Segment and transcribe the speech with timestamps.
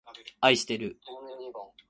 [0.39, 0.97] あいしてる